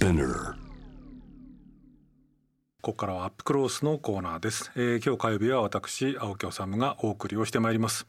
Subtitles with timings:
[0.00, 0.54] Spinner
[2.80, 8.06] ここからはアップクロースのコーナーです、えー今日火曜日は私青木治がお送りをしてまいります、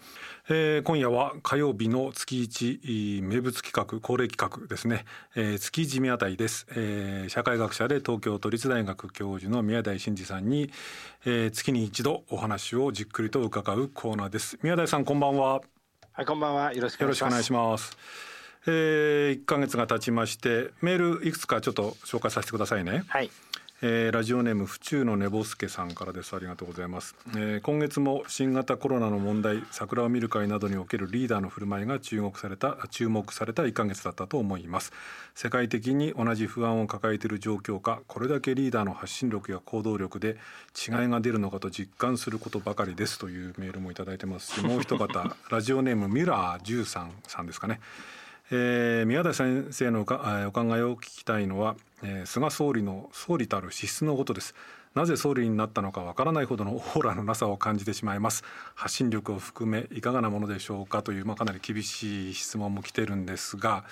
[0.47, 5.03] えー今夜は火曜日の月一えー名物企画恒例企画ですね、
[5.35, 10.71] えー月地宮台です、えー社会学者で東京都立大学教授の宮台真司さんに、
[11.25, 14.57] えー月に一度お話をじっくりと伺うコーナーです。
[14.63, 15.61] 宮台さんこんばんは。
[16.13, 16.73] はい、こんばんは。
[16.73, 18.30] よろしくお願いします。
[18.67, 23.03] えー、1ヶ月が経ちましてメールいくつかちょっと紹介させてくださいね。
[23.07, 23.29] はい。
[23.83, 26.35] えーラジオネーム府中の寝ぼすけさんからです。
[26.35, 34.93] ありがとうございます、えー今月も新型コロナの問題桜を見る会などにおけるリーダーの振る舞いが注目された注目された1ヶ月だったと思います。
[35.33, 40.37] 世界的に同じ不安を抱えている状況下これだけリーダーの発信力や行動力で
[40.77, 45.07] 違いが出るのかと実感することばかりですというメールもいただいてますしもう一方
[45.49, 47.79] ラジオネームミュラー13さんですかね
[48.53, 54.53] えー宮台先生のおかえーお考えを聞きたいのは、えー菅総理の総理たる資質のことです。
[54.93, 58.43] なぜ総理になったのかわからないほどのオーラのなさを感じてしまいます。
[58.75, 61.01] 発信力を含めいかがなものでしょうか？
[61.01, 63.85] という、まあ、かなり厳しい質問も来てるんですが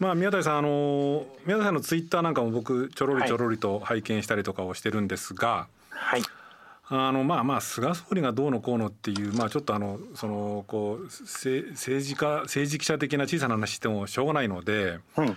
[0.00, 6.22] まあ宮台さんあの宮台さんのツイッターなんかも僕ちょろりちょろりと拝見したりとかをしてるんですが、はい。
[6.88, 15.36] あのまあまあ菅総理がどうのこうのっていうまあちょっとあのそのこうせ政治家政治記者的な小さな話してもしょうがないのでうん。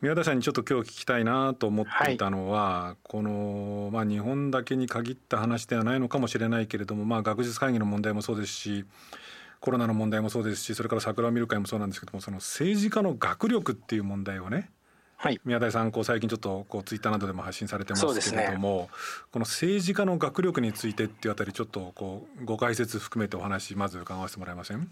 [0.00, 8.84] 宮田さんにちょっと今日聞きたいなと思っていたのは、このまあ日本だけに限った話ではないのかもしれないけれどもまあ学術会議の問題もそうですし
[9.60, 14.70] コロナの問題もそうですしそれから桜を見る会もそうなんですけどもその政治家の学力っていう問題をね
[15.20, 15.40] はい。
[15.44, 18.88] 宮台さんこう最近ちょっとこうツイッターなどでも発信されてますけれども、
[19.32, 24.88] この政治家の学力についてっていうあたりちょっとこうご解説含めてお話まず伺わせてもらえません？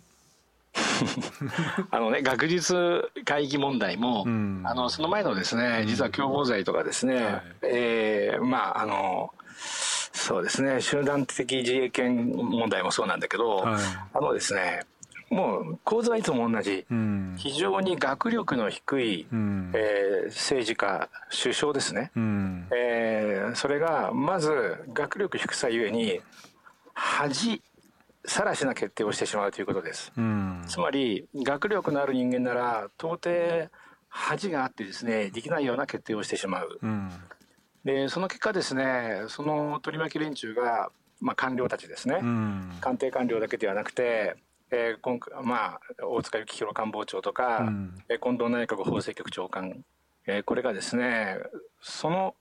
[1.90, 4.62] あのね、学術会議問題も、うん。
[4.64, 7.42] あの、その前のですね、実は共謀罪とかですね、はい。
[7.64, 9.32] えーまあ、あの、
[10.12, 13.82] そうですね、集団的自衛権問題もそうなんだけど、はい。
[14.14, 14.84] あのですね、
[15.30, 17.34] もう構図はいつも同じ、うん。
[17.36, 19.72] 非常に学力の低い、うん。
[19.74, 22.10] えー政治家、首相ですね。
[22.16, 22.68] うん。
[22.74, 26.20] えーそれがまず学力低さゆえに
[26.94, 27.62] 恥
[28.24, 30.12] さらしな決定をしてしまうということです。
[30.16, 30.64] うん。
[30.66, 33.68] つまり学力のある人間なら到底
[34.08, 36.78] 恥があってですねできないような決定をしてしまう。
[36.82, 37.10] うん。
[37.84, 42.72] でその結果ですねその取り巻き連中が、まあ、官僚たちですね、うん。
[42.80, 44.36] 官邸官僚だけではなくて、
[44.70, 47.94] えー今回まあ、大塚幸弘官房長とか、うん。
[48.08, 49.84] えー近藤内閣法制局長官、
[50.26, 51.38] えーこれがですね
[51.80, 52.34] その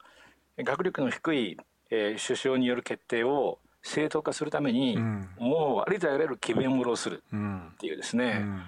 [0.58, 1.58] 学力の低い、
[1.92, 5.30] えー首相による決定を正当化するために、うん。
[5.38, 8.64] もうありとあらゆる詭弁をするうんっていうですね、うん。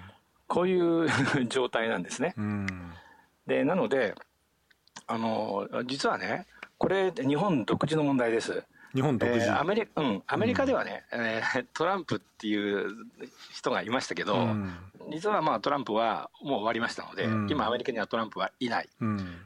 [0.46, 1.08] こういう
[1.48, 2.34] 状態なんですね。
[2.36, 2.66] うん。
[3.46, 4.14] でなので
[5.06, 8.62] あの実はねこれ日本独自の問題です。
[8.94, 12.90] 日本独自、えーアメリうん、アメリカではね、えー トランプっていう
[13.52, 14.76] 人がいましたけど、うん。
[15.10, 17.50] 実はまあトランプはもう終わりましたので、うん。
[17.50, 19.40] 今アメリカにはトランプはいない、うん。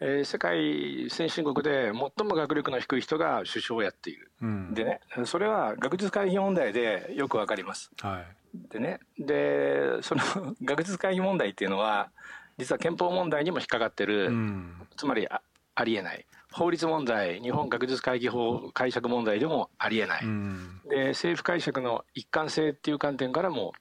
[0.00, 4.30] えー世界先進国で最も学力の低い人が首相をやっている。
[4.42, 4.74] うん。
[4.74, 7.90] でねそれは学術会議問題でよくわかります。
[8.00, 8.26] はい。
[8.70, 10.22] でねでその
[10.62, 12.10] 学術会議問題っていうのは
[12.58, 14.86] 実は憲法問題にも引っかかってる、うん。
[14.96, 15.26] つまり
[15.74, 16.24] あありえない。
[16.52, 20.80] 法律問題日本学術会議法解釈問題でもありえない、うん。
[20.88, 23.72] で政府解釈の一貫性っていう観点からも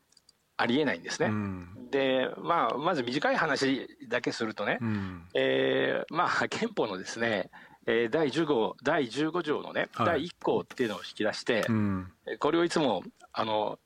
[0.58, 1.28] ありえないんですね。
[1.28, 1.68] うん。
[1.92, 5.22] で、まあ、まず短い話だけするとね、うん。
[5.36, 7.52] えーまあ、憲法のですね、
[7.86, 10.08] えー第10号第15条のね、はい。
[10.08, 12.12] 第1項っていうのを引き出して、うん。
[12.40, 13.78] これをいつもあの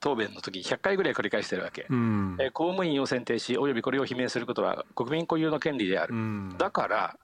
[0.00, 2.36] 答弁の時100回ぐらい繰り返してるわけ、うん。
[2.40, 6.54] えー公務員を選定しおよびこれを罷免することは国民固有の権利である、うん。
[6.56, 7.16] だから、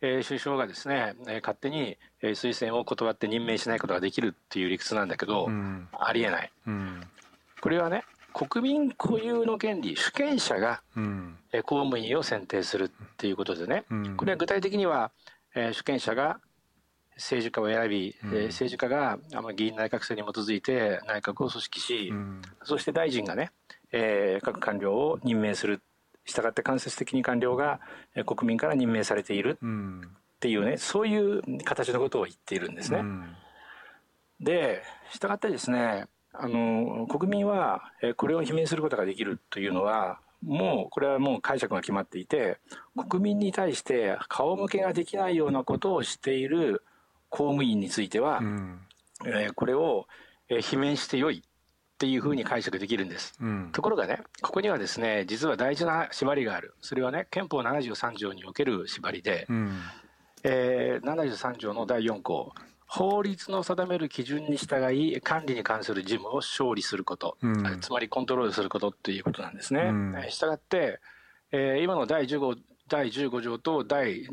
[0.00, 5.88] えー首相がですね、えー勝手に、えー推薦を断って任命しないことができるっていう理屈なんだけど、うん。
[5.92, 6.50] ありえない。
[6.66, 7.00] うん。
[7.60, 11.36] これはね国民固有の権利主権者がうん。
[11.52, 14.16] えー公務員を選定するっていうことでね、うん。
[14.16, 15.10] これは具体的には、
[15.54, 16.40] えー主権者が
[17.16, 18.30] 政治家を選び、うん。
[18.30, 19.18] えー政治家が
[19.54, 22.42] 議員内閣制に基づいて内閣を組織し、うん。
[22.62, 23.50] そして大臣がね、
[23.90, 25.80] えー各官僚を任命する
[26.28, 27.80] したがって間接的に官僚が
[28.14, 30.00] えー国民から任命されているうん。
[30.04, 33.00] っていうねそういう形のことを言っているんですね。
[33.00, 33.24] うん。
[34.40, 34.82] で
[35.12, 42.58] したがってですねあの国民はえーこれを罷免することができるというのはもうこれはもう解釈が決まっていて
[43.08, 46.84] 国民に対して顔向けができないようなことをしている
[47.28, 48.80] 公務員については、うん。
[49.26, 50.06] えーこれを
[50.48, 51.42] えー罷免してよい
[51.98, 56.74] っていうふうに解釈できるんです、うん、ところがねここにはですね実は大事な縛りがある。
[56.80, 59.80] それはね憲法73条における縛りで、うん、
[60.44, 62.52] えー、73条の第4項
[62.86, 69.80] 法律の定める基準に従い管理に関する事務を勝利すること、うん、つまりコントロールすることっていうことなんですね。
[69.80, 71.00] うん、したがって、
[71.50, 72.56] えー、今の第15
[72.86, 74.24] 第15条と第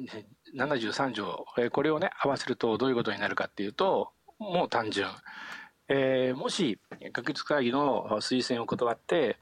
[0.56, 5.08] 73条、えー、これをね合わせるとどういうことになるかっていうともう単純、
[5.88, 6.80] えー、もし
[7.14, 9.38] 学術会議の推薦を断って、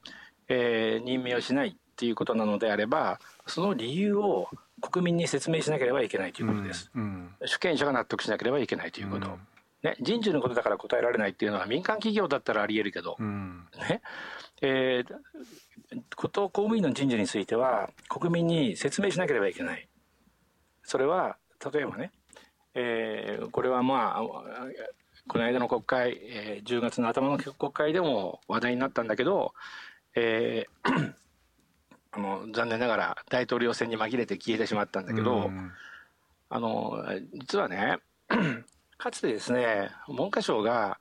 [0.48, 4.50] えー、任命をしないっていうことなのであればその理由を
[4.81, 9.40] 国民に説明しなければいけないということです、うんうん、主権者が納得しなければいけないということ、うん、
[9.84, 14.01] ね、人事のことだから答えられないっていうのは民間企業だったらありえるけど、ね。
[14.62, 19.89] えー、こと公務員の人事については国民に説明しなければいけない。
[20.84, 21.38] それは
[21.74, 22.12] 例えばね、
[22.74, 24.22] えー、これはまあ
[25.28, 29.54] この間の国会、えー、10月の頭の国会でも話題になったんだけど、
[30.16, 31.14] えー
[32.16, 35.50] あの残念ながら大統領選に紛れて消えてしまったんだけど、
[36.50, 37.04] あの
[37.34, 37.98] 実はね
[38.98, 41.00] かつてですね文科省が、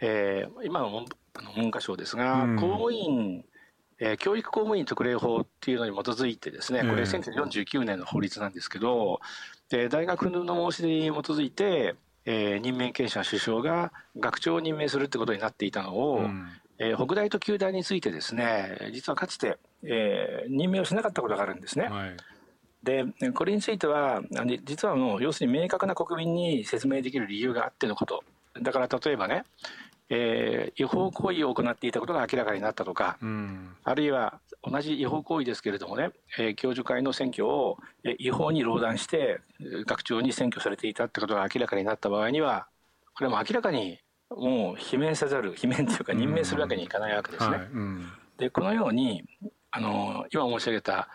[0.00, 1.06] えー、今の文
[1.54, 3.44] 文科省ですが、公務員
[4.00, 9.20] えー、教育公務員特例法っていうのに基づいてですね、これ1949年の法律なんですけど、
[9.70, 11.96] で大学の申し出に基づいて、
[12.30, 16.46] えー、任命権者首相が学長を任命するってことになっていたのを、うん、
[16.78, 21.86] えー、北大と旧大についてですね実はかつて、えー、任命をしなかったことがあるんですね。
[21.86, 22.16] はい、
[22.82, 24.20] でこれについては
[24.62, 28.22] 実はもう要するに明確な国民に説明できる理由があってのこと。
[28.60, 29.44] だから例えばね、
[30.10, 37.78] えー、違法行為を行っていたことが明らかになったとか、うん、あるいは同じ違法行為ですけれどもね、えー、教授会の選挙を
[38.18, 39.40] 違法に漏断して
[39.86, 42.66] 学長に選挙されていたってことが明らかになった場合には
[43.14, 43.98] これも明らかに
[44.30, 47.58] もう罷免せざる罷免というか任命するわけにいかないわけですね。
[48.36, 49.24] でこのように
[49.70, 51.08] あの今申し上げた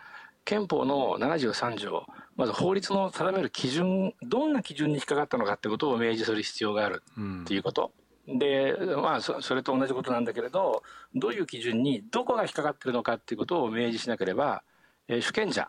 [0.44, 2.06] 憲法の73条
[2.36, 7.02] まず法律の定める基準どんな基準に引っかかったのかってことを明示する必要がある
[7.42, 7.92] っていうこと。
[7.96, 10.82] うん、でまあそれと同じことなんだけれど
[11.14, 14.62] どういう基準にどこが引っかかってるのかっていうことを明示しなければ、
[15.08, 15.68] えー、主権者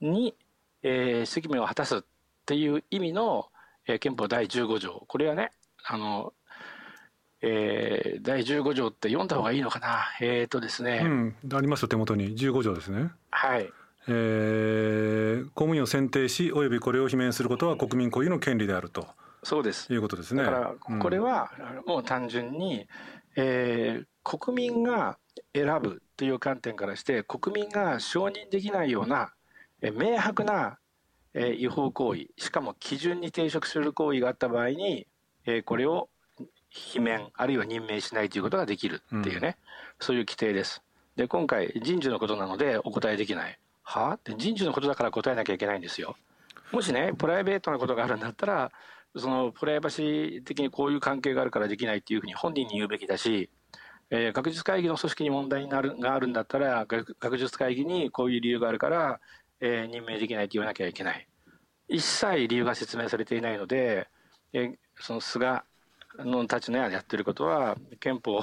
[0.00, 0.34] に、
[0.82, 2.00] えー、責務を果たすっ
[2.44, 3.46] ていう意味の、
[3.86, 5.04] えー、憲法第15条。
[5.06, 5.52] これはね
[5.84, 6.32] あの、
[7.40, 10.06] えー、第15条って読んだ方がいいのかな。
[10.20, 12.36] えっ、ー、とですね、うん、ありますよ手元に。
[12.36, 13.10] 15条ですね。
[13.30, 13.70] はい。
[14.06, 19.06] えー、公務員を選定しおよびこれを罷免することは国民固有の権利であると
[19.44, 21.50] そうですいうことですねだからこれは
[21.86, 22.88] もう単純に、
[23.36, 25.18] えー、国民が
[25.54, 29.32] 選ぶという観点からして国民が承認できないような、
[29.80, 30.78] えー、明白な、
[31.34, 35.06] えー、違法行為しかも基準に抵触する行為があった場合に
[35.46, 36.08] えー、これを
[36.72, 39.54] 罷免あるいは任命しないということができるっていうね、うん、
[40.00, 40.82] そういう規定です。
[41.16, 43.58] で今回人事のことなのでお答えできない。
[43.82, 44.12] は？
[44.12, 46.16] あって人事のことだから答えなきゃいけないんですよ。
[46.72, 48.72] もしねプライベートなことがあるんだったら
[49.16, 53.50] そのプライバシー的にこういう関係があるからできないっていうふうに本人に言うべきだし、
[54.10, 59.20] えー、学術会議の組織に問題になるがあるんだったら学術会議にこういう理由があるから、
[59.60, 61.26] えー、任命できないって言わなきゃいけない。
[61.88, 64.08] 一切理由が説明されていないので、
[64.52, 65.62] えー、その菅
[66.18, 68.40] のたちのやってることは憲法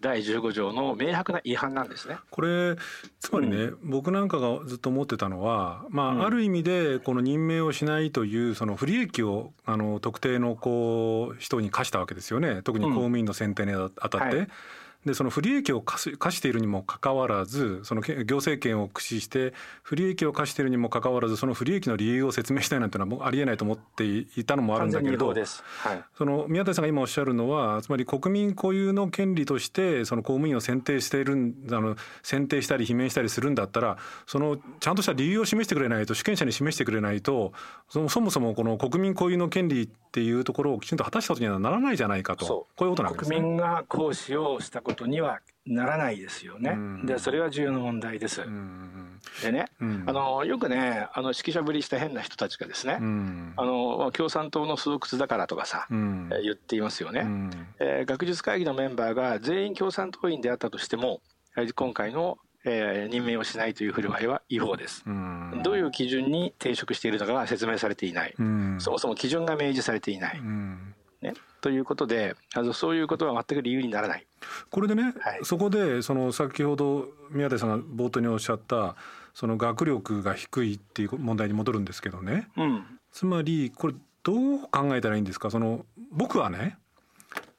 [0.00, 2.16] 第15条の明白な違反なんですね。
[2.30, 2.76] これ
[3.20, 12.62] つまりね、うん、僕なんかがずっと思ってたのは、まあ、うん、ある意味でこの任命をしないというその不利益をあの特定のこう人に課したわけですよね。
[12.62, 14.36] 特に公務員の選定にあたって。
[14.36, 14.48] うんはい
[15.06, 25.38] でその不利益を課しているにもかかわらずその行政権を駆使して不利益を課しているにもかかわらずその不利益の理由を説明したいなんていうのはありえないと思っていたのもあるんだけれど、はい、
[26.18, 37.52] その宮台さんが今おっしゃるのはつまり国民固有の権利としてその公務員を選定しているあの選定したり罷免したりするんだったらそのちゃんとした理由を示してくれないと主権者に示してくれないと
[37.88, 42.46] そもそもこの国民固有の権利っていうところをきちんと果たしたことにはならないじゃないかと。
[42.46, 43.36] こういうことなんですね。
[43.36, 46.78] 国民が行使をしたことにはならないですよね。
[47.04, 48.42] でそれは重要な問題です。
[49.42, 52.98] でね、あのよくねあの指揮者ぶりした変な人たちがですね、
[53.56, 57.26] あの共産党の巣窟だからとかさ、え言っていますよね、
[57.80, 61.20] えー、学術会議のメンバーが全員共産党員であったとしても
[61.74, 62.38] 今回の
[62.68, 65.04] えー、任命をしないという振る舞いは違法です。
[65.62, 68.34] どういう基準に抵触しているのかが説明されていない。
[68.78, 70.42] そもそも基準が明示されていない。
[71.22, 74.26] ね、ということであのそういうことは全く理由にならない。
[74.70, 78.96] これでね、はい、そこでその先ほど宮台さんが冒頭におっしゃった
[79.34, 85.50] その学力が低いっていう問題に戻るんですけどね、うん、つまりこれどう考えたらいいんですか？
[85.50, 86.78] その僕はね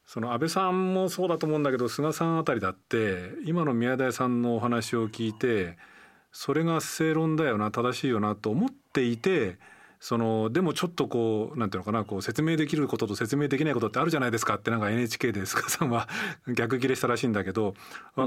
[0.06, 5.78] その安倍さんもそうだと思うんだけど菅さんあたりだって今の宮台さんのお話を聞いて
[6.32, 9.58] それが正論だよな正しいよなと思っていて
[10.00, 16.08] そのでもちょっとこうなんていうのかなこう説明できることと説明できないことってあるじゃないですかってなんか NHK で菅さんは
[16.48, 17.74] 逆ギレしたらしいんだけど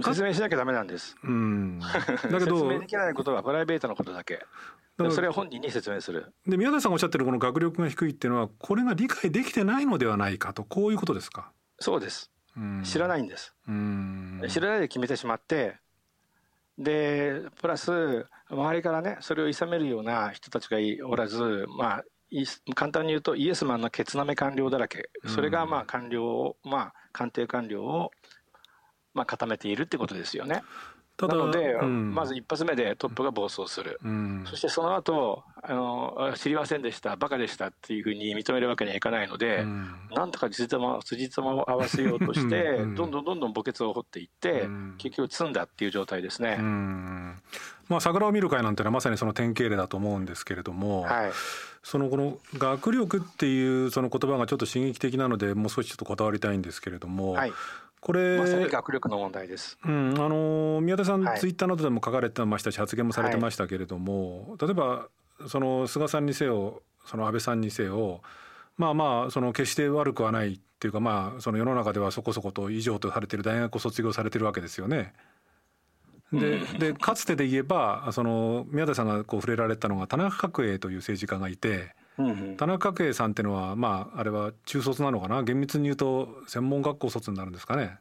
[0.04, 1.16] 説明しなきゃダメなんです。
[1.22, 4.44] うん、 だけど説明できないことはプライベートのことだけ。
[5.10, 6.32] それは本人に説明する。
[6.46, 11.52] で宮台さんがおっしゃってるこの学力が低いっていうのはこれが理解できてないのではないかとこういうことですか？
[11.78, 12.30] そうです。
[12.84, 13.54] 知らないんです。
[14.48, 15.78] 知らないで決めてしまって
[16.78, 22.04] でプラス周りからねそれを諌めるような人たちがおらずまあ
[22.74, 28.10] 簡単に言うとイエスマンのケツナメ官僚だらけそれがまあ官僚をまあ官邸官僚を
[29.14, 30.62] まあ固めているってことですよね。
[31.28, 44.66] なので、うん、まず一発目でトップが暴走する、うん、そしてその後あの知りませんでしたバカでしたっていうふうに認めるわけにはいかないので、うん、なんとか辻褄辻褄を合わせようとしてどんどんどんどん墓穴を掘っていって、
[44.98, 46.58] 結局積んだっていう状態ですね。
[47.90, 51.32] まあ、桜を見る会なんてのはまさにその典型例だと思うんですけれども、はい、
[51.82, 57.52] そのこの学力っていうその言葉がちょっと刺激的なのでもう少しちょっとこだわりたいんですけれども、はい、
[58.00, 65.08] これまさに学力の問題です、うん、あの宮田さん、はい、ツイッターなどでも書かれてましたし発言もされてましたけれども、はい、例えば
[65.46, 68.22] その菅さんにせよその安倍さんにせよ
[68.78, 75.12] まあまあその決して悪くはないっていうかまあその世の中ではそこそこと以上とされてる大学を卒業されてるわけですよね。
[76.32, 81.94] ででかつてで言えばその宮田さんがこう触れられたのが田中角栄という政治家がいて。
[82.56, 85.42] 田中角栄さんっていうのはまああれは中卒なのかな？
[85.42, 87.98] 厳密に言うと専門学校卒になるんですかね。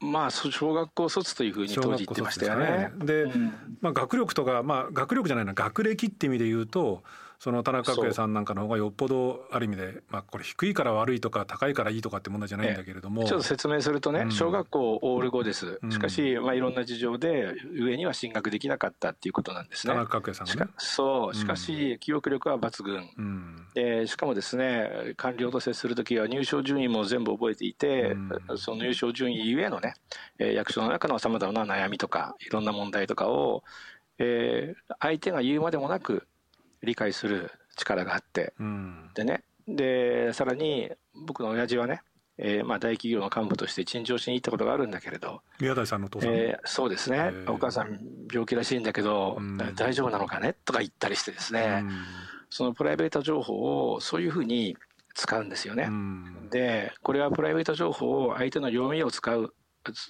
[0.00, 2.92] まあ小学校卒というふうに当時言ってましたよね。
[2.98, 7.02] で、うん、まあ学力とかまあ学力じゃないな学歴って意味で言うと
[7.38, 19.94] その田中角栄さんなんかの方がよっぽどある意味で、まあ、これ低いから悪いとか高いからいいとかって問題じゃないんだけれども、ちょっと説明するとね、小学校オール5です、しかし、まあ、いろんな事情で上には進学できなかったっていうことなんですね。
[19.94, 20.70] 田中角栄さんがね。
[20.78, 21.34] そう。
[21.34, 28.16] しかし記憶力は抜群、うん、でしかもですね官僚と接する時は入賞順位も全部覚えていて、
[28.48, 29.94] うん、その入賞順位ゆえのね
[30.38, 33.62] 役所の中のさまざまな悩みとかいろんな問題とかを、
[34.18, 36.26] えー、相手が言うまでもなく
[36.82, 39.42] 理解する力があって、うん、でね。
[39.66, 40.90] でさらに
[41.26, 42.00] 僕の親父はね、
[42.38, 45.42] えー、まあ大企業の幹部として陳情しに行ったことがあるんだけれど。
[45.60, 47.32] 宮台さんのお父さん、えー、そうですね。
[47.48, 47.98] お母さん
[48.32, 50.54] 病気らしいんだけど、うん、大丈夫なのかね？
[50.64, 51.90] とか言ったりしてですね、うん、
[52.48, 54.76] そのプライベート情報をそういうふうに
[55.14, 55.90] 使うんですよね。
[56.50, 59.52] でこれはプライベート情報を相手の弱みを使う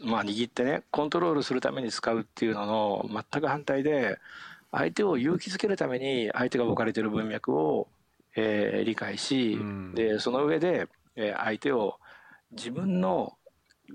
[0.04, 4.18] まあ握ってねコントロールするために使うっていうのの全く反対で
[4.70, 7.88] 相手を勇気づけるために相手が置かれている文脈を、
[8.36, 11.98] えー、理解し、うん、でその上で、えー、相手を
[12.52, 13.32] 自分の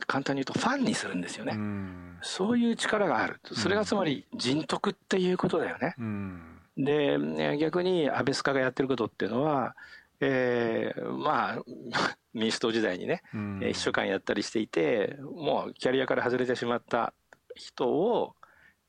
[0.08, 3.40] 簡単に言うとファンにするんですよね、うん、そういう力がある。
[3.44, 6.42] それがつまり人徳っていうことだよね、うん、
[6.78, 9.76] で逆に安倍塚がやってることっていうのは
[10.26, 11.64] えー、まあ
[12.34, 17.14] 民主党時代にね、うん、秘書官やったりしていてもうキャリアから外れてしまった
[17.56, 18.36] 人を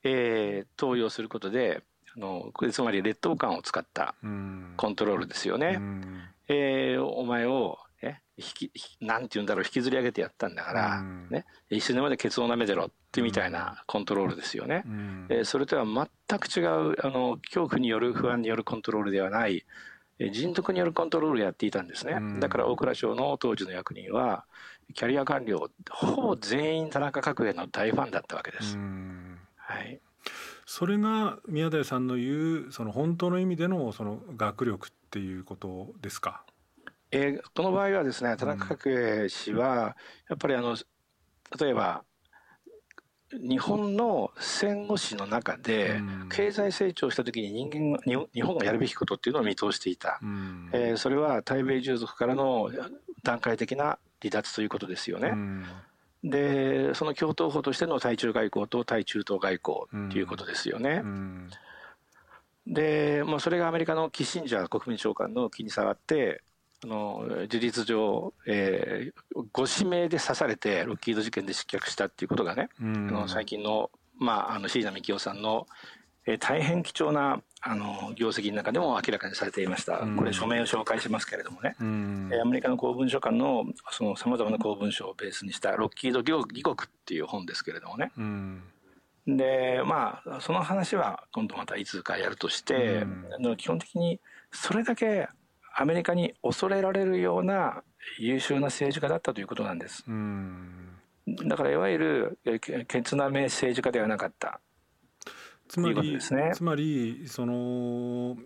[0.04, 1.82] えー、投与することで
[2.16, 4.14] あのつまり劣等感を使った
[4.76, 5.80] コントロールですよね。
[6.48, 14.84] えー、お前をえ引きなんて言うんだろう引きずり上げてやったんだから、ね、一緒にまでケツを舐めてろってみたいなコントロールですよね。
[15.30, 19.64] えー、それとは全く違うあの恐怖による不安によるコントロールではない
[20.18, 22.16] 人徳によるコントロールをやっていたんですね。
[22.40, 24.44] だから大蔵省の当時の役人は
[24.94, 28.78] キャリア官僚ほぼ全員田中角栄の大ファンだったわけです。
[29.66, 29.98] はい、
[30.66, 36.44] それが宮台さんの言うその本当の意味でのその学力っていうことですか？
[37.10, 39.96] えー、この場合はですね田中角栄氏は
[40.28, 40.76] やっぱりあの
[41.58, 42.04] 例えば
[43.32, 47.98] 日本の戦後史の中で経済成長した時に人間
[48.32, 52.70] 日本がやるべきことっていうのを見通していた、うん、えー、それは対米従属からの
[53.22, 55.30] 段階的な離脱ということですよね。
[55.32, 55.64] うん
[56.24, 61.02] でその共闘法としての対中外交と対中東外交ということですよね。
[61.04, 61.48] うん
[62.66, 66.42] うん、で、まあ、それがアメリカのキッシンジャー国民長官の気に障って
[66.82, 75.66] あの事実上、えー、ご指名で刺されてロッキード事件で失脚したっていうことがね、うん、あの最近の,、まあ、あの椎名幹夫さんの、
[76.26, 83.64] えー、大変貴重なあの業績の中でも明らかにされていました、これ、署名を紹介しますけれどもね、うん、アメリカの公文書館の
[84.16, 86.76] さまざまな公文書をベースにしたロッキード義国っ
[87.06, 88.62] ていう本ですけれどもね、うん、
[89.26, 93.06] でまあその話は今度またいつかやるとして、
[93.40, 94.20] うん、基本的に
[94.52, 95.28] それだけ
[95.74, 97.82] アメリカに恐れられるような
[98.18, 100.04] 優秀な政治家だったということなんです。
[101.46, 102.38] だからいわゆる
[102.86, 104.60] ケツなめ政治家ではなかった。
[105.68, 108.36] つまり、ね、つまりその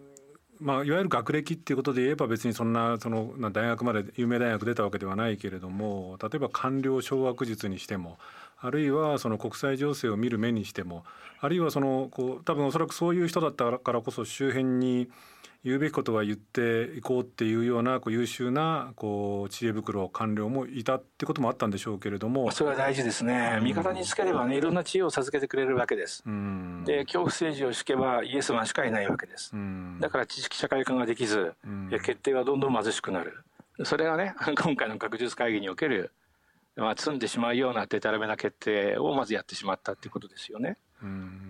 [0.61, 8.19] まあ、いわゆる学歴っていうことで言えば別にそんなその大学まで有名大学出たわけではないけれども例えば官僚掌握術にしても
[8.61, 11.05] あるいはその国際情勢を見る目にしても
[11.41, 15.09] あるいはそのこう多分おそらくそういう人だったからこそ周辺に
[15.65, 22.50] 言うべきことは言っていこうっていうようなこう優秀なこう知恵袋官僚もいたってこともあったんでしょうけれども。
[22.53, 33.45] それは大事ですね、味方につければねいろんな知恵を授けてくれるわけです、うん、で恐怖政治を敷けばイエスマンしかいないわけです、うん、だから知識社会化ができず、うん、決定はどんどん貧しくなる。
[33.85, 36.12] それがね 今回の学術会議における
[36.79, 40.77] まあ、積んでしまうようなでたらめな決定をまずやってしまったっていうことですよね。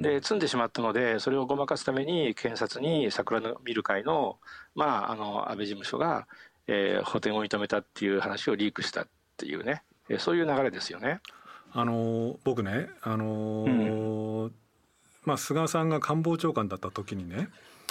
[0.00, 4.36] で積んでしまったのでそれをごまかすために検察に桜の見る会の,、
[4.74, 6.26] まあ、あの安倍事務所が、
[6.66, 11.20] えー、補填を認めたっていう話をリークしたっていうね、えー、そういう流れですよね。
[11.72, 14.54] あの僕ね、あのーうん、
[15.24, 17.48] まあ、菅さんが官房長官だった時にね、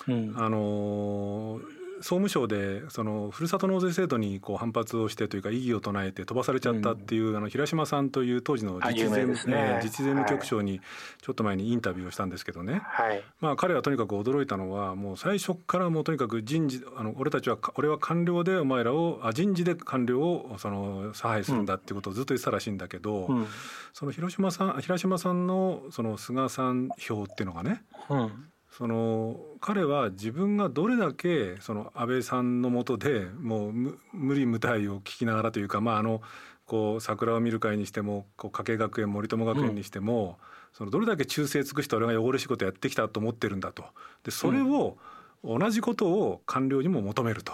[0.08, 10.82] うん、あのー総務省でそのふるさと納税制度にこう反発をしてというか異議を唱えて飛ばされちゃったっていう、あの平島さんという当時の自治税務,、ね、自治税務局長に
[11.22, 23.48] ちょっと前にインタビューをしたんですけどね、はい、まあ、彼はとにかく驚いたのはもう最初からもうとにかく人事あの俺たちは俺は官僚でお前らをあ人事で官僚をその差配するんだっていうことをずっと言ってたらしいんだけど、うん、
[23.94, 33.74] その広島さん平島さんのその菅さん票っていうのがね、うんその彼は自分がどれだけその安倍さんのもとでもう
[34.14, 36.22] 無理無体を聞きながらというかまああの
[36.68, 40.36] こう桜を見る会にしてもこう加計学園森友学園にしても、うん、
[40.74, 43.84] そのどれだけ忠誠尽くして俺が汚れ仕事やってきたと思ってるんだと
[44.24, 44.98] でそれを
[45.44, 47.54] 同じことを官僚にも求めると。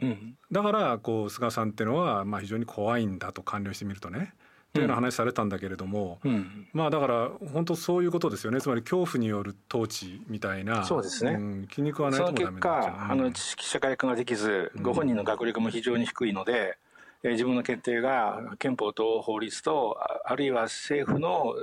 [0.00, 4.32] うん、だからこう菅さんっていうのはまあ非常に怖いんだと官僚してみるとね。
[4.72, 8.60] というような話されたんだけれども、うん、まあだから本当そういうことですよね。
[8.60, 16.78] つまり恐怖による統治みたいなそうですね、うん、気に食わないともダメその結果、あの知識社会化ができずご本人の学歴も非常に低いので、
[17.22, 21.54] え自分の決定が憲法と法律とあるいは政府の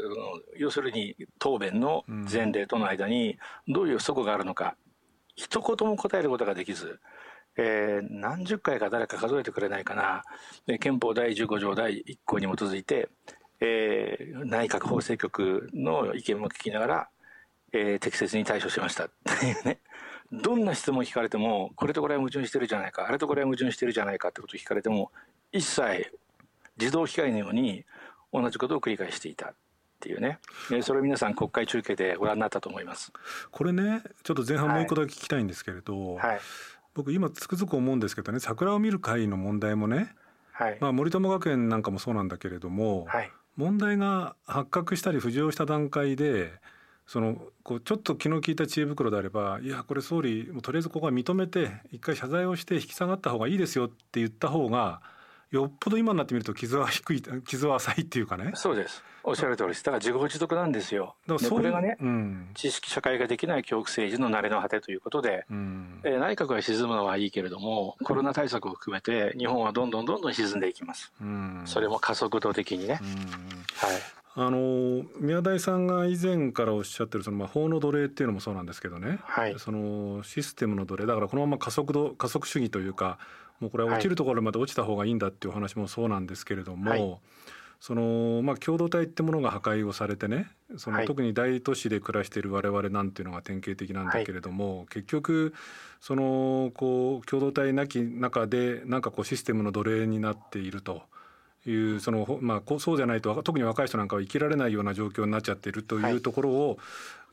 [0.56, 4.76] 要するに答弁の前例との間にどういう齟齬があるのか
[5.36, 7.00] 一言も答えることができず
[7.62, 10.24] えー、何十回か誰か数えてくれないかな、
[10.78, 13.10] 憲法第15条第1項に基づいて、
[13.60, 17.10] えー、内閣法制局の意見も聞きながら、
[17.74, 19.06] えー、適切に対処しました。
[19.08, 19.80] っていうね。
[20.32, 24.30] どんな質問聞かれても、これとこれは矛盾してるじゃないか、あれとこれは矛盾してるじゃないか。
[24.30, 25.12] ってことを聞かれても、
[25.52, 26.14] 一切
[26.78, 27.84] 自動機械のように
[28.32, 29.48] 同じことを繰り返していた。
[29.48, 29.54] っ
[30.02, 30.40] ていうね、
[30.82, 33.12] それを皆さん国会中継でご覧になったと思います。
[33.52, 36.40] これね、ちょっと前半もう一個だけ聞きたいんですけれど、はい、
[36.94, 40.14] 僕今つくづく思うんですけどね桜を見る会の問題もね、
[40.52, 46.52] はい、まあ、森友学園なんかもそうなんだけれども、はい、問題が発覚したり浮上した段階で
[47.08, 55.02] そのこうちょっと気の利いた知恵袋であればいやこれ総理もとりあえずここは認めて一回謝罪をして引き下がった方がいいですよって言った方が
[55.50, 58.52] よっぽど今になってみると傷は低い傷は浅いっていうかね。
[58.54, 59.84] そうですおっしゃる通りです。
[59.84, 61.16] だから自業自得なんですよ。
[61.28, 73.02] だからこれがね、うん、知識社会ができない教育政治の慣れの果てということで、うん、えー、内閣が沈むのはいいけれどもコロナ対策を含めて日本はどんどんどんどん沈んでいきます、うん、それも加速度的にね、はい。
[74.36, 81.06] あの宮台さんが以前からおっしゃってるそのまあ法の奴隷っていうのもそうなんですけどね、はい、そのシステムの奴隷。
[81.06, 83.18] だからこのまま加速度加速主義というか
[83.60, 87.20] もうこれは落ちるところまで落ちた方がいいんだっていう話もそうなんですけれども、はい、
[87.80, 95.54] そのまあ共同体ってものが破壊をされてねその特に大都市で暮らしている我々なんていうのが典型的なんだけれども、はい、結局
[96.02, 101.04] そのこう共同体なき中でなんかこうシステムの奴隷になっていると。
[101.66, 106.80] いうそのまあそうじゃないと特に若い人なんかは生きられないような状況になっちゃっているというところを、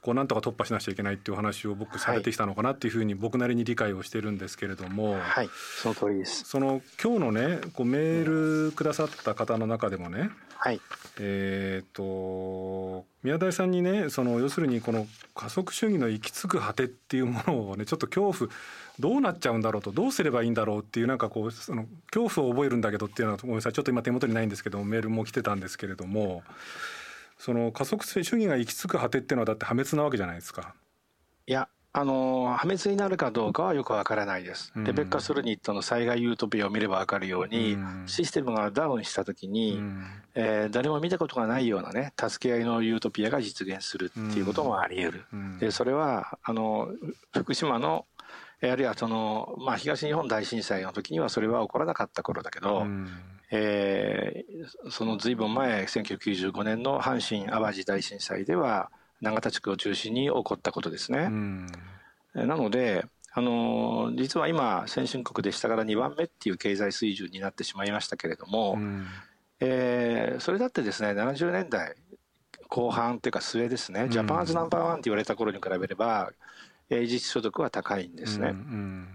[0.02, 5.48] こうなんとか突破しなくちゃいけないっていう話を僕されてきたのかなっていうふうに僕なりに理解をしてるんですけれども、はい、
[5.82, 6.44] その通りです。
[6.44, 10.80] その今日のねこうメールくださった方の中でもね、はい、
[11.18, 18.50] えっ、と宮台さんにねその要するにこの加速主義の行き着く果てっていうものをねちょっと恐怖
[18.98, 26.42] どうなっちゃうんだろうとどうすればいいんだろうっていうなんかこうその恐怖を覚えるんだけどっていうのはごめんなさいちょっと今手元にないんですけどメールも来てたんですけれども。
[27.38, 30.74] その加速主義が行き着く果てっていうのはだって破滅なわけじゃないですか。
[31.46, 34.70] いやあの破滅になるかどうかはよくわからないです。
[34.76, 39.80] レベッカ・スルニットの災害ユートピアを見ればわかるように、システムがダウンした時に、
[40.34, 45.24] えー、誰も見たことがないようなね助け合いのユートピアが実現するっていうこともあり得る。
[45.58, 46.90] でそれはあの
[47.32, 48.04] 福島の
[48.62, 53.08] あるいはその、まあ、東日本大震災の時にはそれは起こらなかった頃だけど、うん、
[53.50, 61.18] えー、そのずいぶん前1995年の阪神・淡路大震災では永田地区を中心に起こったことですね。
[61.20, 61.66] うん、
[62.34, 69.06] なのであの実は今先進国でしたから2番目っていう経済水準になってしまいましたけれども、うん、
[69.60, 71.94] えー、それだってですね70年代
[72.68, 76.32] 後半というか末ですね、ジャパンズナンバーワンって言われた頃に比べれば
[76.88, 78.54] 実所得は高いんですね、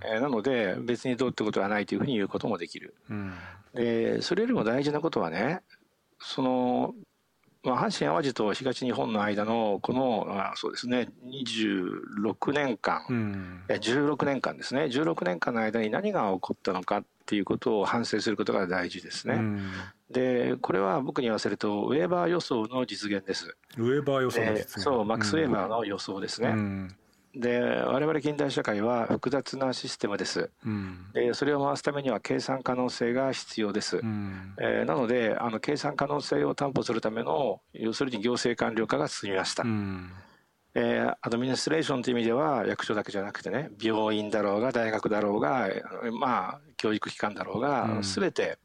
[0.04, 3.34] えー、なので別にどうってことはないというふうに言うこともできる、うん、
[3.74, 5.62] でそれよりも大事なことはね
[6.20, 6.94] その、
[7.64, 14.84] まあ、阪神・淡路と東日本の間のこのあそうですね26年間、うん、16年間ですね。
[14.84, 19.72] 16年間の間に何が起こったのかっていうことを反省することが大事ですね、うん、
[20.10, 23.56] でこれは僕に言わせるとウェーバー予想の実現です。
[23.78, 24.42] ウェーバー予想
[24.82, 26.96] そうマックス・ウェーバーの予想ですね、うん
[27.36, 40.12] で我々近代社会は複雑なシステムです、うん、でそれを回すためには計算可能性が必要です、うん、えー、なのであの計算可能性を担保するための要するに行政官僚化が進みました、うん、
[40.76, 45.70] えー、アドミニストレーションという意味では役所だけじゃなくてね病院だろうが大学だろうが
[46.20, 48.58] まあ教育機関だろうが、うん、全て、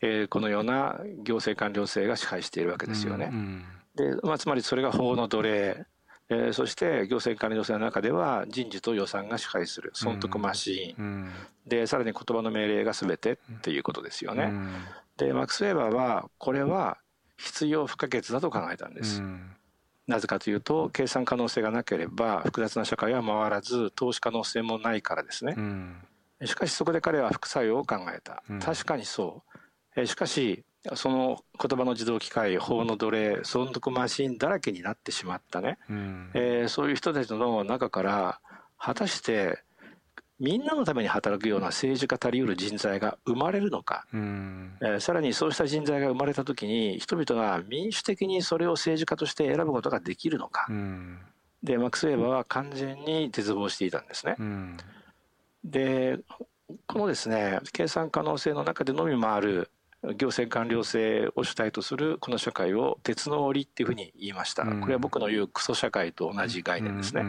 [0.00, 3.30] えー、このような行政官僚制が支配しているわけですよね、
[3.96, 5.86] でまあ、つまりそれが法の奴隷
[6.30, 11.30] えー、そして行政管理女性の中では人事と予算が支配する損得マシーン、うん、
[11.66, 14.44] でさらに言葉の命令が全てっていうことですよね。
[14.44, 14.74] うん、
[15.16, 16.98] でマックス・ウェーバーはこれは
[17.38, 19.22] 必要不可欠だと考えたんです。
[19.22, 19.50] うん、
[20.06, 25.56] なぜかというと計算可能性がなければ複雑な社会は回らず投資可能性もないからですね。
[26.44, 28.42] しかしそこで彼は副作用を考えた。
[28.60, 29.58] 確かにそう。
[29.96, 30.64] えしかし
[30.94, 38.40] その言葉の自動機械法の奴隷損得マシンだらけになってしまったね、うん、えー、そういう人たちの中から
[38.78, 39.62] 果たして
[40.38, 51.18] みんなのために働くような政治家たりうる人材が生まれるのか、うん、えー、さらにそうした人材が生まれた時に人々が民主的にそれを政治家として選ぶことができるのか、うん、
[51.62, 54.36] でマックス・ウェーバーは完全に絶望していたんですね。
[54.38, 54.76] うん、
[55.64, 56.20] で
[56.86, 59.70] このですね計算可能性の中でのみ回る
[60.02, 67.24] 行政官僚制を主体とするこの社会を鉄の檻っていうふうに言いました、これは僕の言うクソ社会と同じ概念ですね。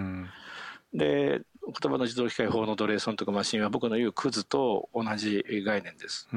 [0.94, 6.28] で言葉の自動機械法の奴隷損得マシンは僕の言うクズと同じ概念です。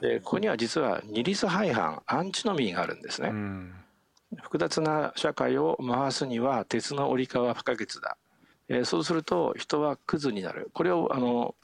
[0.00, 3.32] でここには実は二律背反アンチノミーがあるんですね。
[4.42, 8.16] 複雑な社会を回すには鉄の折りは不可欠だ。
[8.68, 10.70] えそうすると人はクズになる。
[10.72, 11.54] これをあの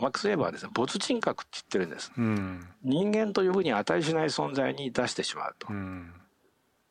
[0.00, 6.12] マックス・ウェーバーはですね没人格って言ってるんです、うん、人間というふうに値しない存在に出してしまうと、うん、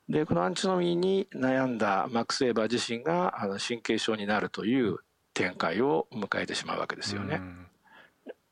[0.10, 5.00] でこのアンチノミーに悩んだマックス・ウェーバー自身があの神経症になるという
[5.34, 7.36] 展開を迎えてしまうわけですよね。
[7.36, 7.40] わ、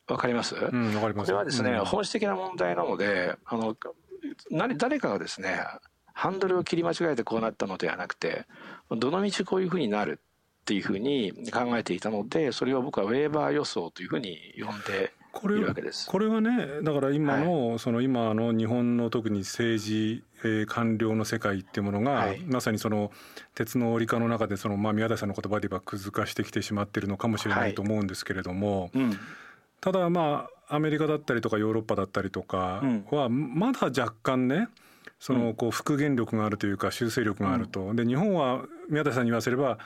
[0.10, 1.28] うん、かります、うん、かります。
[1.28, 3.76] これはですね、本質的な問題なのであの
[4.52, 5.62] 何誰かがですね
[6.14, 8.46] ハンドルを切り間違えてこうなったのではなくて
[8.92, 10.20] どのみちこういうふうになる
[10.64, 15.12] っていうふうに考えていたのでそれを僕はウェーバー予想というふうに呼んで
[15.44, 16.08] いるわけです。
[16.10, 23.12] これはねだから今の、はい、その今の日本の特に政治、えー、官僚の世界っていうものが、はい、まさにその
[23.56, 29.20] 鉄の折り化の中でその、まあ、宮台さんの言葉で言えばくず化してきてしまっているのかもしれないと思うんですけれども、はいうん、
[29.82, 34.70] ただまあアメリカだったりとかヨーロッパだったりとかはまだ若干ね
[35.20, 39.78] そのこう復元力があるというか修正力があると、で日本は宮台さんに言わせれば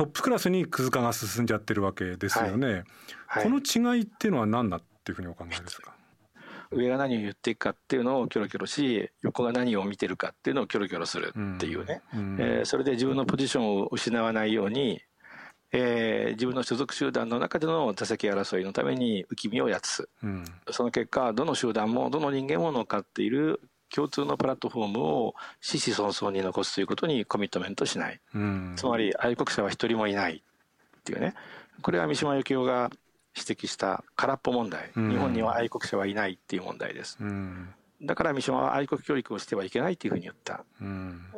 [0.00, 2.84] トップクラスにクズ化が進んじゃってるわけですよね、はい。
[3.26, 5.92] はい、この違いっていうのは何だっていうふうにお考えですか？
[6.70, 15.02] 上が何を言っていくかっていうのをキョロキョロし横が何を見てるかっていうのをキョロキョロするっていうね、うん、えー、それで自分のポジションを失わないように、
[15.70, 23.60] えー、自分の所属集団の中での座席争いのために浮き身をやつ、うん、その結果どの集団もどの人間も乗っかっている
[23.94, 31.34] 共通のプラットフォームを子々孫々に残すということにコミットメントしない、うん、つまり愛国者は一人もいないっていうね。
[31.82, 32.90] これは三島由紀夫が
[33.36, 37.68] 指摘した空っぽ問題、うん、日本には愛国者はいないっていう問題です、うん、
[38.02, 40.64] だから三島は愛国教育をしてはいけないっていうふうに言った、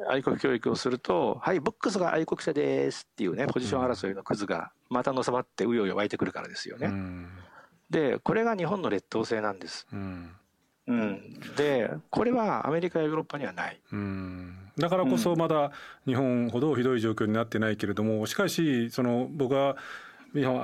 [0.08, 6.90] 愛国教育をすると「はいボックスが愛国者です」っていうねポジション争いのクズがまたのさばってうようよ湧いてくるからですよね、
[7.90, 10.30] でこれが日本の劣等生なんです、うん、
[11.56, 13.80] でこれはアメリカやヨーロッパにはない。
[13.92, 14.56] うん。
[14.78, 15.70] だからこそまだ
[16.06, 19.76] 日本ほどひどい状況になってないけれどもしかしその僕は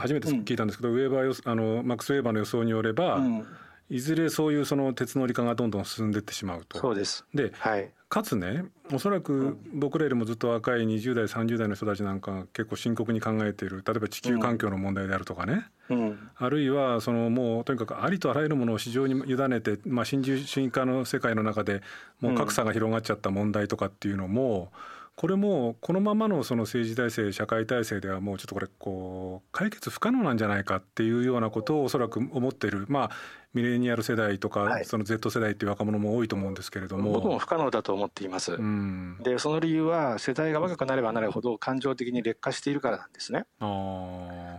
[0.00, 3.46] 初めて聞いたんですけど、うん、ウェーバーあのマックス・ウェーバーの予想によれば、うん、
[3.90, 6.78] いずれそういうその鉄のり化がどんどん進んでいってしまうと。
[6.78, 7.24] そうです。
[7.34, 21.82] で、はい、かつねおそらく僕らよりもずっと若い20代30代の人たちなんかが結構深刻に考えている例えば地球環境の問題であるとかね、うん、あるいはそのもうとにかくありとあらゆるものを市場に委ねて、まあ、新自由主義化の世界の中で
[22.20, 32.86] もう格差が広がっちゃった問題とかっていうのも、うんこれもこのままのその政治体制社会体制ではもうちょっとこれこう解決不可能なんじゃないかっていうようなことをおそらく思っている。
[32.88, 33.10] まあ
[33.52, 37.14] ミレニアル世代とか、その Z 世代っていう若者も多いと思うんですけれども。
[37.14, 43.44] 僕も不可能だと思っています、うん、でその理由は世代が若くなればなるほど感情的に劣化しているからなんですね。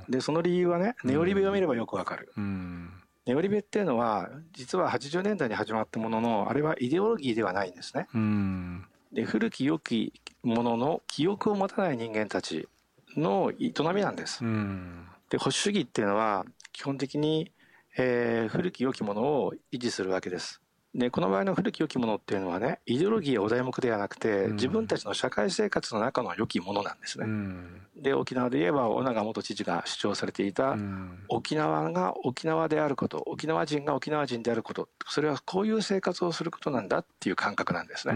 [0.10, 2.92] でその理由はねネオリベを見ればよくわかる、うん、
[3.26, 8.86] ネオリベっていうのは実は80年代に始まったもののあれはイデオロギーではないんですね、うん。
[9.14, 12.68] で古き良きものの記憶を持たない人間たち
[13.16, 14.44] の営みなんです。
[14.44, 17.52] うん、で保守主義っていうのは基本的に、
[17.98, 20.62] えー、古き良きものを維持するわけです。
[20.96, 27.26] でこの場合の古き良きものっていうのはねイデオロギーやお題目ではなくて、うん、自分たちの社会生活の中の良きものなんですね。
[27.28, 38.16] うん、で沖縄で言えば尾長元知事が主張されていた、うん、沖縄が沖縄であること沖縄人が沖縄人であることそれはこういう生活をすることなんだっていう感覚なんですね。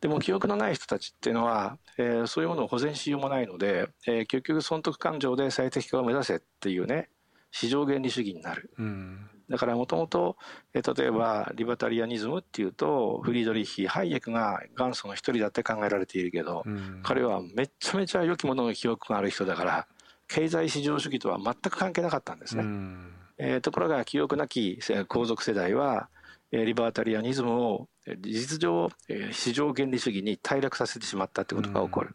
[0.00, 7.10] でも記憶のない人たちっていうのは、えー、そういうものを保全しようもないので、えー、結局損得感情で最適化を目指せっていうね
[7.52, 10.36] 市場原理主義になる、うん、だからもともと
[10.72, 19.86] 例えばリバタリアニズムっていうとフリードリッヒハイエクが元祖の一人だって考えられているけど、うん、彼はめちゃめちゃ良きものの記憶がある人だから
[20.28, 26.08] 経済市場主義とは全く関係なかったんですね、うん、えー、ところが記憶なき皇族世代は
[26.52, 28.90] リバータリアニズムを事実上
[29.32, 32.14] 市場原理主義に退落させてしまったということが起こる。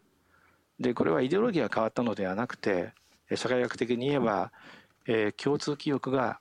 [0.80, 2.94] でこれはイデオロギーが変わったのではなくて
[3.34, 4.52] 社会学的に言えば、
[5.08, 6.40] えー、共通記憶が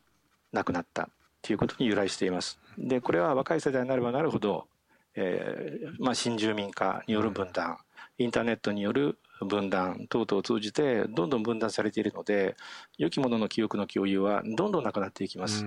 [0.52, 1.08] なくなった
[1.42, 2.58] ということに由来しています。
[2.78, 4.66] でこれは若い世代になればなるほど、
[5.14, 7.78] えーまあ、新住民化による分断
[8.18, 12.56] インターネットによる分断等々を通じてどんどん分断されているので
[12.98, 15.66] 良きものの記憶の共有はどんどんなくなっていきます。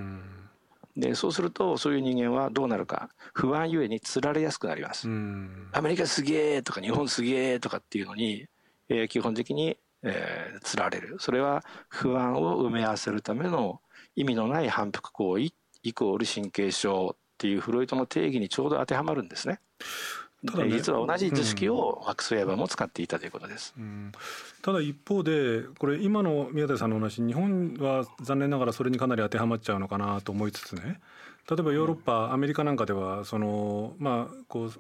[0.98, 5.08] でそうするとそういう人間はどうなるか不安ゆえにつられやすくなります。
[5.72, 8.48] アメリカすげえとか日本すげえとかっていうのに、
[8.90, 13.80] えー、基本的に、えー、つられるそれは不安を埋め合わせるための
[14.16, 15.52] 意味のない反復行為
[15.84, 19.60] イコール神経症っていうフロイトの定義にちょうど当てはまるんですね。
[20.46, 24.12] ただね、実は同じ図式をマックス・ウェーバーも使っていたということです、うん、
[24.62, 31.00] ただ一方でこれ今の宮台さんの話日本は残念ながらそれにかなり当てはまっちゃうのかなと思いつつね。
[31.50, 34.72] 例えばヨーロッパ、うん、アメリカなんかではそのまあこう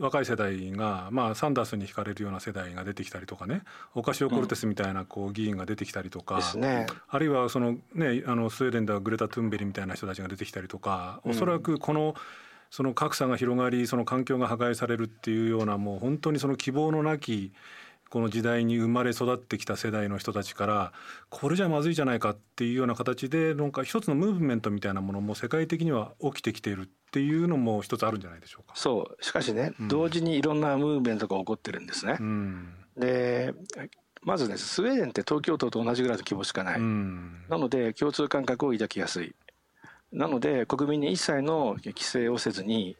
[0.00, 3.62] 若い世代が、まあ、サンダースに惹かれるような世代が出てきたりとかね。
[3.94, 12.14] オカシオ・コルテスみたいなこう議員が出てきたりとか、うんね、あるいはその、ね、あのスウェーデンではグレタ・トゥンベリみたいな人たちが出てきたりとか、おそらくこの
[12.72, 17.52] その格差が広がりその環境が破壊されるっていうようなもう本当にその希望のなき
[18.08, 20.92] この時代に生まれ育ってきた世代の人たちから
[21.28, 28.72] これじゃまずいじゃないかっていうような形でなんか一つのムーブメントみたいなものも世界的には起きてきているっていうのも一つあるんじゃないでしょうか。
[28.74, 29.22] そう。
[29.22, 32.16] しかしね、うん、同時にいろんなムーブメントが起こってるんですね。
[32.18, 33.52] うん、で
[34.22, 39.34] まずねスウェーデンって東京都と同じぐらいの規模しかない、うん、なので共通感覚を抱きやすい
[40.12, 42.96] なので国民に一切の規制をせずに、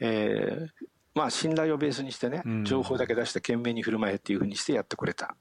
[0.00, 5.36] えー、まあ信頼をベースにしてね、情報だけ出して懸命に振る舞えっていうふうにしてやってくれた。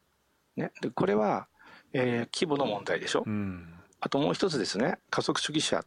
[0.56, 1.48] ね、でこれは、
[1.94, 4.98] えー、規模の問題でしょ、うん、あともう一つですね。
[5.10, 5.86] 加速主義者っ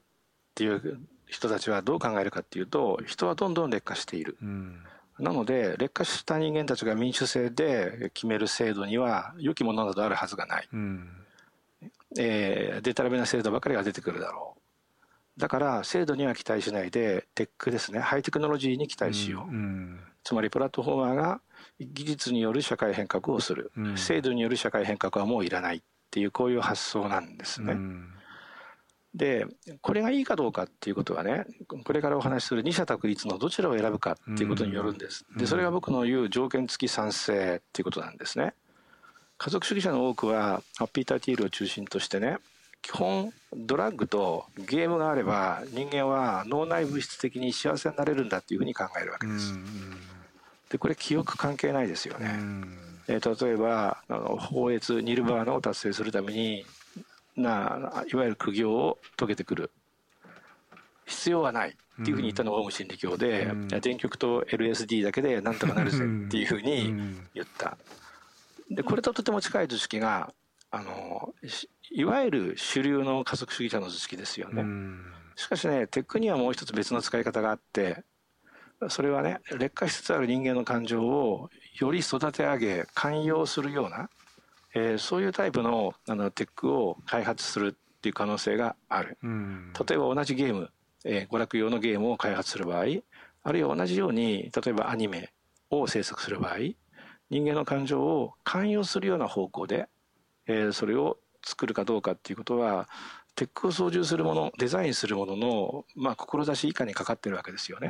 [0.54, 4.36] ていう人たちはどう考えるかっていうと人はどんどん劣化している。
[4.42, 4.82] うん。
[5.20, 11.08] なので劣化した人間たちが民主制で決める制度には良きものなどあるはずがない、うん、
[12.18, 14.59] えー、デタラメな制度ばかりが出てくるだろう
[15.40, 17.98] だから制度には期待しないでテックですね。
[17.98, 21.40] ハイテクノロジーに期待しよう、うんうん、つまりプラットフォーマーが
[21.80, 27.76] 技術による社会変革をする、うん、制度による社会変革はもういらないっていうこういう発想なんですね。
[29.14, 29.46] で
[29.80, 31.44] これがいいかどうかっていうことはね
[31.84, 35.24] これからお話しする二者択一のどちらを選ぶかっていうことによるんです。
[35.36, 38.54] でそれが僕の言う条件付き賛成っていうことなんですね。
[39.38, 42.36] 家族主義者の多くはハッピーターティールを中心としてね
[42.82, 49.54] 基本ドラッグとゲームがあれば人間は脳内物質的に幸せになれるんだっていうふうに考えるわけです。
[50.70, 52.38] でこれ記憶関係ないですよね。
[53.08, 54.38] えー、例えばあの
[55.00, 56.64] ニルバーナを達成するために
[57.36, 59.70] ないわゆる苦行を遂げてくる
[61.06, 66.94] 必要はないっていうふうに言ったのがオウム真理教で、うん、電極と LSD だけでなんとかなるぜっていうふうに
[67.34, 67.76] 言った。
[68.70, 70.32] でこれととても近い図式が
[70.70, 71.34] あの
[71.90, 74.64] いわゆる主流の加速主義者の図式ですよね。
[75.34, 78.04] しかしねテックにはもう一つ別の使い方があって
[78.88, 84.10] それはね劣化しつつある人間の感情をより育て上げ寛容するような、
[84.74, 89.18] えー、そういうタイプのあのテックを開発するっていう可能性がある。
[89.22, 90.70] 例えば同じゲーム、
[91.04, 92.84] えー、娯楽用のゲームを開発する場合
[93.42, 95.32] あるいは同じように例えばアニメ
[95.70, 96.58] を制作する場合
[97.30, 99.88] 人間の感情を寛容するような方向で、
[100.50, 102.88] えー、それを作るかどうかっていうことは
[103.36, 107.88] テックを操縦するものデザインするものの、まあ、志以下にかかってるわけですよね。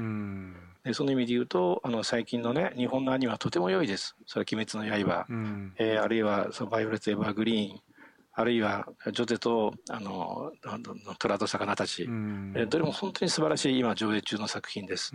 [0.84, 4.14] でその意味で言うとあの最近のね日本のアニメはとても良いです。
[4.26, 5.26] それは「鬼滅の刃」
[5.78, 7.80] えー、あるいはその「バイオレット・エヴァーガーデン」
[8.32, 10.52] あるいはジョゼとあの
[11.18, 12.08] 虎と魚たち、
[12.54, 15.12] えどれも本当に素晴らしい今上映中の作品です。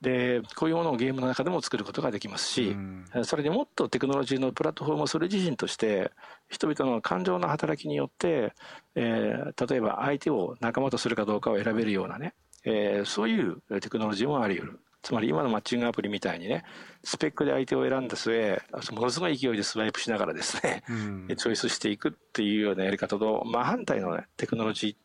[0.00, 2.76] でこういうものをゲームの中でも作ることができますし、
[3.14, 6.12] うん、それにもっとテクノロジーのプラットフォームをそれ自身として
[6.48, 8.52] 人々の感情の働きによって、
[8.94, 12.34] えー、例えば相手を仲間とするかどうかを選べるようなね、
[12.64, 14.80] えー、そういうテクノロジーもあり得る。
[15.02, 16.64] つまり今のマッチングアプリみたいにね
[17.04, 18.60] スペックで相手を選んだ末
[18.92, 24.96] ものすごい勢いでスワイプしながらですね、うん、 チョイスしていくっていうようなやり方と真反対の、ね、テクノロジ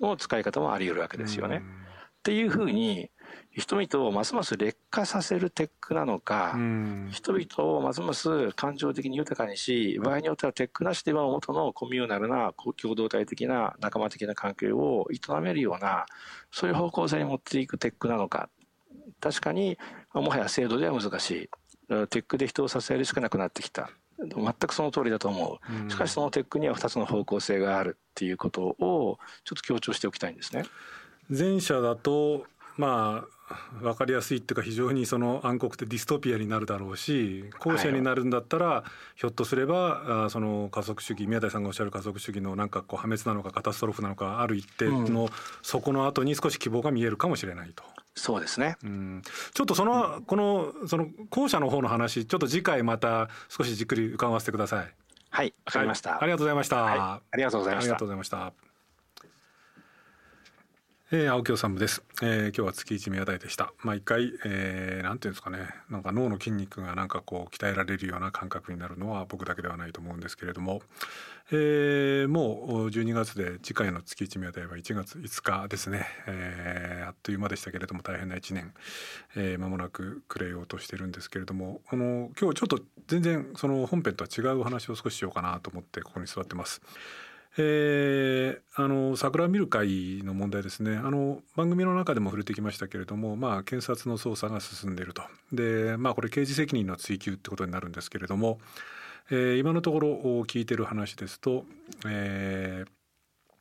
[0.00, 1.56] ーの使い方もあり得るわけですよね。
[1.56, 1.66] うん、っ
[2.22, 3.10] ていうふうに
[3.50, 16.06] 人々をますます劣化させるテックなのか、うん、人々をますます感情的に豊かにし場合によってはテックなしでは元のコミューナルな共同体的な仲間的な関係を営めるような
[16.50, 18.48] そういう方向性に持っていくテックなのか。
[19.20, 19.78] 確かに
[20.14, 21.48] もはや制度では難しい。
[22.08, 23.90] テックで人を支えるしかなくなってきた。
[24.18, 30.64] 全くその通りだと思う、しかしそのテックには2つの方向性があるっていうことをちょっと強調しておきたいんですね。
[31.28, 32.44] 前者だと
[32.76, 33.42] まあ
[33.80, 45.28] 分かりやすいっていうか非常にその暗黒ってディストピアになるだろうし後者になるんだったらひょっとすればその加速主義宮台さんがおっしゃる加速主義のなんかこう破滅なのかカタストロフなのかある一定の
[45.62, 47.84] そこの後に少し希望が見えるかもしれないと。
[48.14, 49.22] そうですね、うん、
[49.54, 54.94] ちょっとその、このその後者の方の話ちょっと次回また少しじっくり伺わせてください。
[55.30, 57.86] はいわかりました、はい、ありがとうございました、はい、ありがとうございました。
[57.86, 58.71] ありがとうございました
[61.14, 63.74] えー、青木治です、えー、今日は月一宮台でした。
[63.82, 65.68] まあ回、えー、なんていうんですかね。
[65.90, 70.80] なんか脳の筋肉がなんかこう鍛えられるような感覚になるのは僕だけではないと思うんですけれども、
[71.50, 78.72] えー、もう12月で次回の月一宮台は1月5日ですね、えー、あっという間でしたけれども大変な1年、
[79.36, 81.82] えー、間もなく暮れようとしてるんですけれども。
[81.88, 86.80] この今日ちょっと全然その本編とは違うお話を少ししようかなと思ってここに座ってます。
[87.58, 90.96] えー、あの桜見る会の問題ですね。
[90.96, 95.22] あの番組の中でも触れてきましたけれども、まあ、検察の捜査が進んでいると。
[95.52, 98.58] で、まあ、これ刑事責任の追及ってことになるんですけれども、
[99.30, 100.08] えー、今のところ
[100.42, 101.64] 聞いてる話ですと、
[102.06, 103.01] えー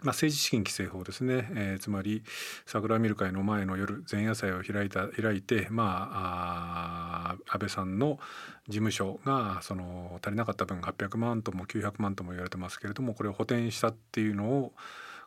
[0.04, 2.24] まあ、政治資金規正法ですね、えー、つまり
[2.66, 8.20] 桜見る会の前の夜前夜祭を開いた開いて、まあ、あ安倍さんの
[8.68, 14.74] 事務所がその足りなかった分800万とも900万とも言われてますけれどもこれを補填したっていうのを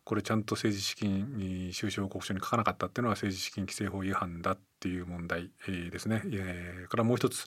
[0.05, 6.21] これちゃんと政治資金に収支報告書に書かなかったっていうのは政治資金規正法違反だっていう問題ですね。
[6.27, 7.47] えー、からもう一つ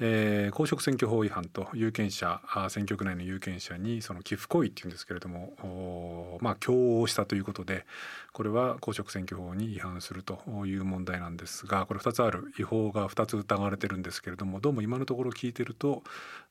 [0.00, 7.84] えー、公職選挙法違反と有権者選挙区内の有権者にその寄付行為っていうんですけれどもまあ共応したということで
[8.32, 16.02] これは公職選挙法に違反するという問題なんですがこれ2つある違法が2つ疑われてるんですけれどもどうも今のところ聞いてると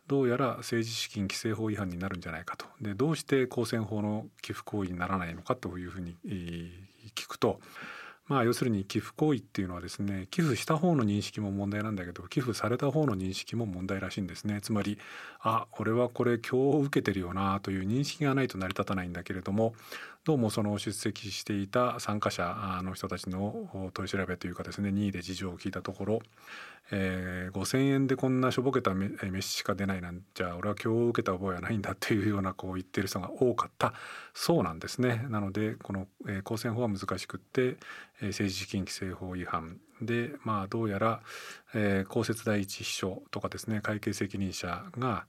[0.08, 6.16] どうやら政治資金規正法違反になるんじゃないかとでどうして公選法の寄付行為にならないのかというふうに
[7.16, 7.60] 聞くと。
[8.32, 14.62] まあ要するに寄付行為っていうのはですね寄付した方の認識も問題なんだけど寄付された方の認識も問題らしいんですね。
[14.62, 14.98] つまり
[15.42, 19.74] あ俺はこれ今日受けてるよなという認識がないと成り立たないんだけれども
[20.24, 26.20] どうもその出席していた参加者の人たちの取り調べというかですね任意で事情を聞いたところ、
[26.92, 33.96] えー、5,000円でこんなしょぼけた飯しか出ないなんじゃあ俺は今日受けた覚えはないんだっていうようなこう言ってる人が多かった
[34.36, 35.26] そうなんですね。
[35.30, 36.08] なのでこの、
[36.44, 37.78] 公選法は難しくって、
[38.22, 41.22] 政治資金規正法違反でまあどうやら、
[41.74, 45.26] えー、公設第一秘書とかですね会計責任者が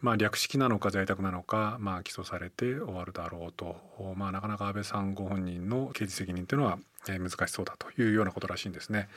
[0.00, 3.76] まあ、略式なのか在宅なのか、まあ、起訴されて終わるだろうと、
[4.16, 9.08] まあ、なかなか安倍さんご本人の刑事責任というのは難しそうだというようなことらしいんですね。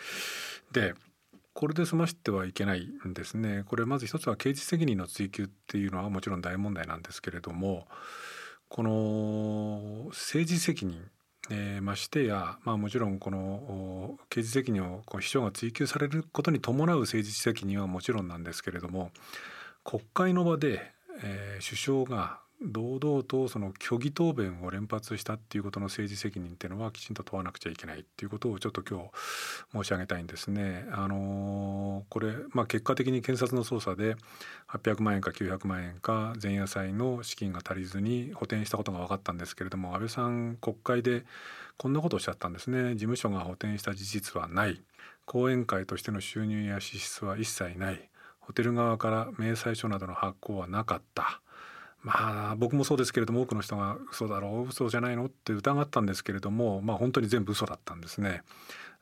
[0.71, 0.93] で
[1.53, 3.63] これで済ましてはいけないんですね。
[3.67, 7.87] これまず一つは刑事責任の追及っていうのはもちろん大問題なんですけれども
[8.69, 11.05] この政治責任
[11.49, 19.11] えー、ましてや、まあ、もちろんこの刑事責任をこう秘書が追及されることに伴う政治責任はもちろんなんですけれども
[19.83, 20.91] 国会の場で、
[21.23, 29.09] えー、首相が堂々とその虚偽答弁を連発したっていうことの政治責任っていうのはきちんと問わなくちゃいけないっていうことをちょっと今日
[29.73, 30.85] 申し上げたいんですね。
[30.91, 34.15] あのこれ、まあ、結果的に検察の捜査で
[34.69, 41.25] 800万円か900万円か前夜祭の資金が足りずに補填したことが分かったんですけれども安倍さん国会で
[41.77, 42.93] こんなことをおっしゃったんですね。
[42.93, 44.81] 事務所が補填した事実はない
[45.25, 48.09] 講演会としての収入や支出は一切ない
[48.45, 51.41] ホテル側から明細書などの発行はなかった
[52.01, 58.43] まあ僕もそうですけれども多くの人が嘘だろう嘘じゃないのって疑ったんですけれどもまあ本当に全部嘘だったんですね。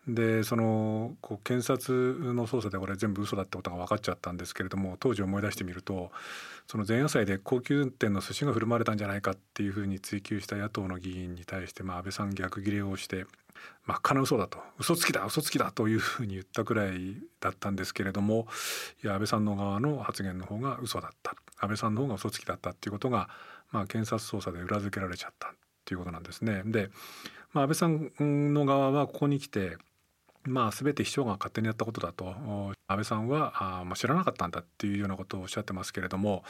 [0.08, 6.12] でそのこう検察の捜査でこれ全部嘘だってことが分かっちゃったんですけれども当時思い出してみると
[6.68, 13.26] その前夜祭で高級店の寿司が振る舞われたんじゃないかっていうふうに追及した野党の議員に対して、まあ、安倍さん逆ギレをして
[13.86, 18.48] 真っ赤な嘘だと嘘つきだ嘘つきだというふうに言ったくらいだったんですけれども
[19.04, 23.30] いや安倍さんの側の発言の方が嘘だった安倍さんの方が嘘つきだったっていうことが、
[23.72, 25.52] まあ、検察捜査で裏付けられちゃったっ
[25.86, 26.62] ていうことなんですね。
[26.66, 26.90] で、
[27.54, 29.78] まあ、安倍さんの側はここに来て
[30.44, 32.74] まあ、全て秘書が勝手にやったことだと。
[32.88, 36.44] 安倍さんはあ、まあ、知らなかったんだっていうようなことをおっしゃってますけれども。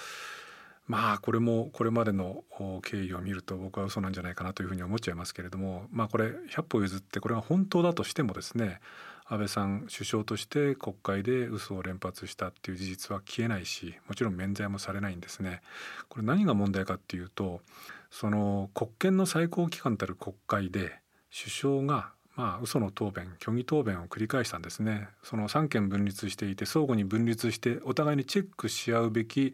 [0.87, 2.43] まあこれもこれまでの
[2.83, 5.87] 経緯を見ると僕は嘘なんじゃないかなというふうに思っちゃいますけれども。
[5.91, 8.81] まあこれ100歩譲ってこれが本当だとしてもですね
[9.25, 15.61] 安倍さん首相として国会で嘘を連発したっていう事実は消えないしもちろん免罪もされないんですね。
[16.09, 17.61] これ何が問題かっていうと
[18.09, 20.99] その国権の最高機関たる国会で
[21.31, 22.11] 首相が
[22.41, 29.53] まあ嘘の答弁虚偽答弁を繰り返したんですねその三権分立していて相互に分立してお互いにチェックし合うべき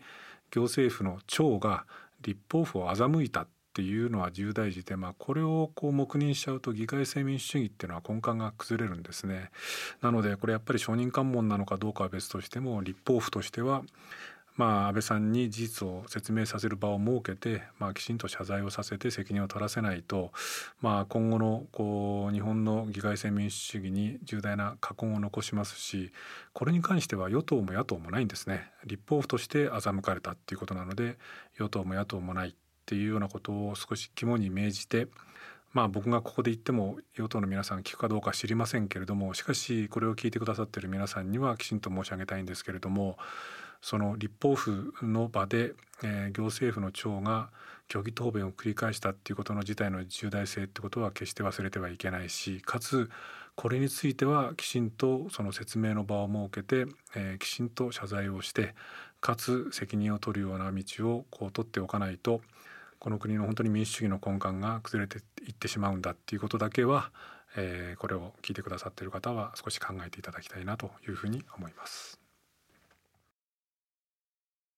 [0.52, 1.84] 行政府の長が
[2.22, 9.52] 立法府を欺いたっていうのは重大事で、まあ、これをこう黙認しちゃうと議会制民主主義っていうのは根幹が崩れるんですね。
[10.02, 13.84] なのでこれやっぱり証人喚問なのかどうかは別としても立法府としては
[14.58, 20.32] まあ、安倍さんに事実を説明させる場を設けて、まあ、きちんと謝罪をさせて責任を取らせないと、
[20.82, 26.12] まあ、今後のこう日本の議会制民主主義に重大な禍根を残しますし
[26.53, 28.72] これに関しては与党も野党もないんですね。
[28.86, 31.18] 立法府として欺かれたっていうことなので
[31.60, 32.53] 与党も野党もないっ
[32.88, 35.08] ていうようなことを少し肝に銘じて
[35.74, 43.18] まあ僕がここで言っても与党の皆さん聞くかどうか知りませんけれどもしかしこれを聞いてくださっている皆さんにはきちんと申し上げたいんですけれども
[43.82, 45.73] その立法府の場で、
[46.03, 47.49] えー、行政府の長が
[47.89, 53.09] 虚偽答弁を繰り返したっていうことの事態の重大性ってことは決して忘れてはいけないしかつ
[53.55, 58.75] これについてはきちんとその説明の場を設けて、えー、きちんと謝罪をして
[59.19, 62.41] かつ責任を取るような道をこう取っておかないと
[62.99, 67.11] この国の本当に民主主義の根幹が崩れていってしまうんだっていうことだけは、
[67.55, 72.26] えー、これを聞いてくださっている方は少し考えていただきたいなというふうに思います。